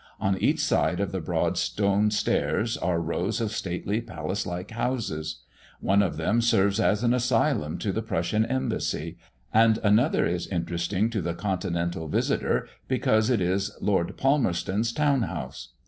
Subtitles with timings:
[0.19, 5.43] On each side of the broad stone stairs are rows of stately palace like houses.
[5.79, 9.19] One of them serves as an asylum to the Prussian Embassy,
[9.53, 15.67] and another is interesting to the continental visitor because it is Lord Palmerston's town house.